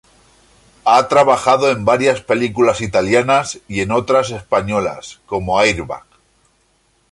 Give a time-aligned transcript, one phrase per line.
[0.83, 6.05] Ha trabajado en varias películas italianas y en otras españolas como "Airbag".